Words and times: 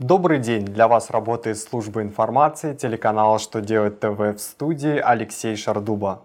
Добрый 0.00 0.40
день! 0.40 0.64
Для 0.64 0.88
вас 0.88 1.10
работает 1.10 1.56
служба 1.56 2.02
информации 2.02 2.74
телеканала 2.74 3.38
«Что 3.38 3.60
делать 3.60 4.00
ТВ» 4.00 4.18
в 4.18 4.38
студии 4.38 4.98
Алексей 4.98 5.54
Шардуба. 5.54 6.22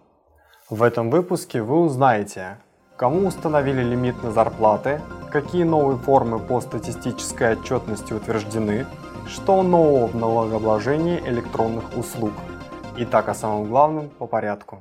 В 0.72 0.82
этом 0.82 1.12
выпуске 1.12 1.62
вы 1.62 1.82
узнаете, 1.82 2.58
кому 2.98 3.28
установили 3.28 3.84
лимит 3.84 4.24
на 4.24 4.32
зарплаты, 4.32 5.02
какие 5.32 5.66
новые 5.66 6.00
формы 6.00 6.40
по 6.40 6.62
статистической 6.62 7.52
отчетности 7.54 8.12
утверждены, 8.12 8.88
что 9.28 9.62
нового 9.62 10.08
в 10.08 10.16
налогообложении 10.16 11.20
электронных 11.20 11.96
услуг. 11.96 12.34
Итак, 12.98 13.30
о 13.30 13.36
самом 13.36 13.68
главном 13.68 14.10
по 14.10 14.26
порядку. 14.26 14.80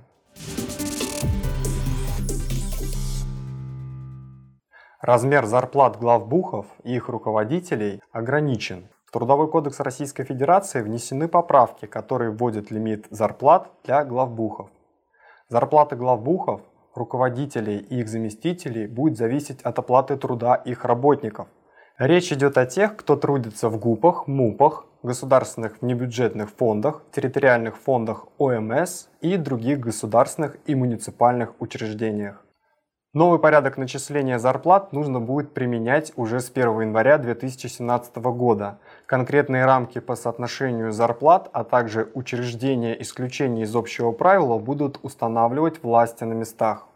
Размер 5.01 5.46
зарплат 5.46 5.96
главбухов 5.96 6.67
и 6.83 6.96
их 6.96 7.09
руководителей 7.09 8.03
ограничен. 8.11 8.89
В 9.05 9.13
Трудовой 9.13 9.49
кодекс 9.49 9.79
Российской 9.79 10.25
Федерации 10.25 10.82
внесены 10.82 11.29
поправки, 11.29 11.86
которые 11.86 12.32
вводят 12.32 12.72
лимит 12.72 13.07
зарплат 13.11 13.71
для 13.85 14.05
главбухов. 14.05 14.71
Зарплаты 15.49 15.95
главбухов, 15.95 16.63
руководителей 16.96 17.79
и 17.79 18.00
их 18.00 18.08
заместителей 18.08 18.89
будет 18.89 19.17
зависеть 19.17 19.63
от 19.63 19.79
оплаты 19.79 20.17
труда 20.17 20.57
их 20.57 20.85
работников. 20.85 21.46
Речь 21.96 22.33
идет 22.33 22.58
о 22.58 22.67
тех, 22.67 22.96
кто 22.96 23.14
трудится 23.14 23.69
в 23.69 23.79
ГУПах, 23.79 24.27
МУПах, 24.27 24.85
государственных 25.05 25.80
внебюджетных 25.80 26.50
фондах, 26.50 27.05
территориальных 27.13 27.77
фондах 27.77 28.27
ОМС 28.39 29.07
и 29.21 29.36
других 29.36 29.79
государственных 29.79 30.57
и 30.67 30.75
муниципальных 30.75 31.55
учреждениях. 31.61 32.44
Новый 33.14 33.39
порядок 33.39 33.78
начисления 33.78 34.39
зарплат 34.39 34.92
нужно 34.92 35.19
будет 35.19 35.55
применять 35.55 36.12
уже 36.16 36.41
с 36.41 36.50
1 36.50 36.83
января 36.83 37.16
2017 37.16 38.16
года. 38.16 38.80
Конкретные 39.06 39.64
рамки 39.64 39.98
по 39.98 40.14
соотношению 40.14 40.92
зарплат, 40.92 41.48
а 41.55 41.64
также 41.64 42.11
учреждения 42.12 43.00
исключения 43.00 43.62
из 43.62 43.74
общего 43.74 44.12
правила 44.12 44.58
будут 44.58 45.00
устанавливать 45.02 45.83
власти 45.83 46.24
на 46.24 46.34
местах. 46.34 46.86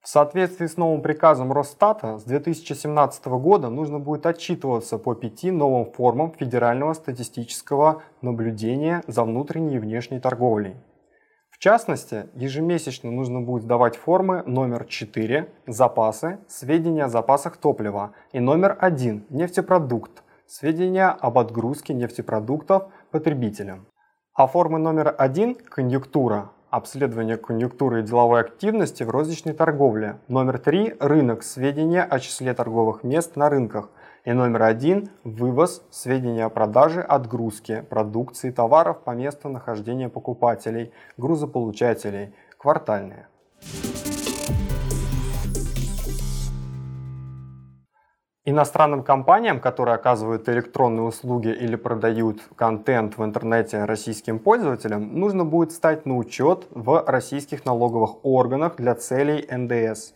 В 0.00 0.08
соответствии 0.08 0.66
с 0.66 0.76
новым 0.76 1.02
приказом 1.02 1.52
Росстата 1.52 2.18
с 2.18 2.24
2017 2.24 3.26
года 3.26 3.68
нужно 3.68 4.00
будет 4.00 4.26
отчитываться 4.26 4.98
по 4.98 5.14
пяти 5.14 5.52
новым 5.52 5.84
формам 5.92 6.32
федерального 6.32 6.94
статистического 6.94 8.02
наблюдения 8.22 9.04
за 9.06 9.22
внутренней 9.22 9.76
и 9.76 9.78
внешней 9.78 10.18
торговлей. 10.18 10.74
В 11.56 11.58
частности, 11.58 12.26
ежемесячно 12.34 13.10
нужно 13.10 13.40
будет 13.40 13.62
сдавать 13.62 13.96
формы 13.96 14.42
номер 14.44 14.84
4 14.84 15.48
«Запасы», 15.66 16.38
сведения 16.48 17.04
о 17.04 17.08
запасах 17.08 17.56
топлива, 17.56 18.12
и 18.32 18.40
номер 18.40 18.76
1 18.78 19.24
«Нефтепродукт», 19.30 20.22
сведения 20.46 21.08
об 21.08 21.38
отгрузке 21.38 21.94
нефтепродуктов 21.94 22.92
потребителям. 23.10 23.86
А 24.34 24.46
формы 24.46 24.78
номер 24.78 25.14
1 25.16 25.54
«Конъюнктура», 25.54 26.50
обследование 26.68 27.38
конъюнктуры 27.38 28.00
и 28.00 28.02
деловой 28.02 28.42
активности 28.42 29.02
в 29.02 29.08
розничной 29.08 29.54
торговле. 29.54 30.18
Номер 30.28 30.58
3– 30.58 30.96
рынок, 31.00 31.42
сведения 31.42 32.02
о 32.02 32.20
числе 32.20 32.52
торговых 32.52 33.02
мест 33.02 33.34
на 33.34 33.48
рынках. 33.48 33.88
И 34.26 34.32
номер 34.32 34.64
один– 34.64 35.10
вывоз, 35.22 35.84
сведения 35.88 36.46
о 36.46 36.48
продаже, 36.48 37.00
отгрузке, 37.00 37.84
продукции, 37.84 38.50
товаров 38.50 39.04
по 39.04 39.12
месту 39.12 39.48
нахождения 39.48 40.08
покупателей, 40.08 40.92
грузополучателей, 41.16 42.34
квартальные. 42.58 43.28
Иностранным 48.44 49.04
компаниям, 49.04 49.60
которые 49.60 49.94
оказывают 49.94 50.48
электронные 50.48 51.04
услуги 51.04 51.50
или 51.50 51.76
продают 51.76 52.40
контент 52.56 53.18
в 53.18 53.24
интернете 53.24 53.84
российским 53.84 54.40
пользователям, 54.40 55.20
нужно 55.20 55.44
будет 55.44 55.70
стать 55.70 56.04
на 56.04 56.16
учет 56.16 56.66
в 56.70 57.04
российских 57.06 57.64
налоговых 57.64 58.24
органах 58.24 58.74
для 58.74 58.96
целей 58.96 59.46
НДС. 59.48 60.14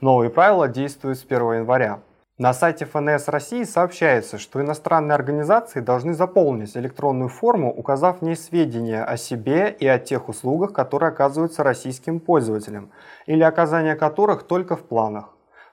Новые 0.00 0.30
правила 0.30 0.68
действуют 0.68 1.18
с 1.18 1.24
1 1.26 1.52
января. 1.52 2.00
На 2.42 2.52
сайте 2.54 2.86
ФНС 2.86 3.28
России 3.28 3.62
сообщается, 3.62 4.36
что 4.36 4.60
иностранные 4.60 5.14
организации 5.14 5.78
должны 5.78 6.12
заполнить 6.12 6.76
электронную 6.76 7.28
форму, 7.28 7.72
указав 7.72 8.18
в 8.18 8.22
ней 8.22 8.34
сведения 8.34 9.04
о 9.04 9.16
себе 9.16 9.70
и 9.70 9.86
о 9.86 10.00
тех 10.00 10.28
услугах, 10.28 10.72
которые 10.72 11.10
оказываются 11.10 11.62
российским 11.62 12.18
пользователям, 12.18 12.90
или 13.26 13.44
оказание 13.44 13.94
которых 13.94 14.42
только 14.42 14.74
в 14.74 14.82
планах. 14.82 15.28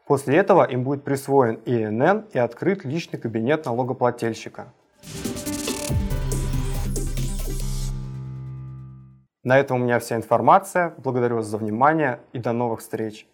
После 0.06 0.38
этого 0.38 0.64
им 0.64 0.84
будет 0.84 1.04
присвоен 1.04 1.60
ИНН 1.66 2.26
и 2.34 2.38
открыт 2.38 2.86
личный 2.86 3.20
кабинет 3.20 3.66
налогоплательщика. 3.66 4.72
На 9.44 9.58
этом 9.58 9.82
у 9.82 9.84
меня 9.86 9.98
вся 9.98 10.18
информация. 10.18 10.94
Благодарю 10.98 11.38
вас 11.38 11.48
за 11.48 11.58
внимание 11.58 12.20
и 12.32 12.38
до 12.38 12.52
новых 12.52 12.82
встреч. 12.82 13.26